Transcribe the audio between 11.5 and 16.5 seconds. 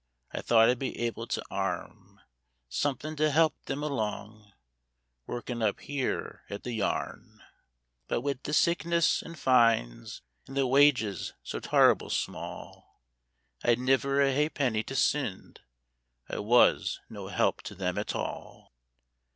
tar'ble small I'd niver a ha'penny to sind— I